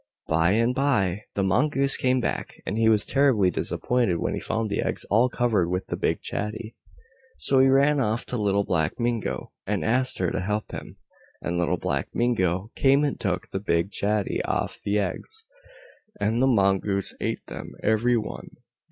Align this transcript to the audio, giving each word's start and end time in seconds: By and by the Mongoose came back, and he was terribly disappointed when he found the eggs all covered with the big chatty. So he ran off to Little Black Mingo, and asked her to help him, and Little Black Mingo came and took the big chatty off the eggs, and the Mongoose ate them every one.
By 0.27 0.53
and 0.53 0.73
by 0.73 1.25
the 1.35 1.43
Mongoose 1.43 1.95
came 1.95 2.19
back, 2.19 2.55
and 2.65 2.75
he 2.75 2.89
was 2.89 3.05
terribly 3.05 3.51
disappointed 3.51 4.17
when 4.17 4.33
he 4.33 4.39
found 4.39 4.67
the 4.71 4.81
eggs 4.81 5.05
all 5.11 5.29
covered 5.29 5.69
with 5.69 5.85
the 5.89 5.95
big 5.95 6.23
chatty. 6.23 6.75
So 7.37 7.59
he 7.59 7.67
ran 7.67 7.99
off 7.99 8.25
to 8.25 8.37
Little 8.37 8.63
Black 8.63 8.99
Mingo, 8.99 9.51
and 9.67 9.85
asked 9.85 10.17
her 10.17 10.31
to 10.31 10.39
help 10.41 10.71
him, 10.71 10.97
and 11.43 11.59
Little 11.59 11.77
Black 11.77 12.07
Mingo 12.15 12.71
came 12.75 13.03
and 13.03 13.19
took 13.19 13.49
the 13.49 13.59
big 13.59 13.91
chatty 13.91 14.43
off 14.43 14.81
the 14.83 14.97
eggs, 14.97 15.43
and 16.19 16.41
the 16.41 16.47
Mongoose 16.47 17.13
ate 17.19 17.45
them 17.45 17.73
every 17.83 18.17
one. 18.17 18.49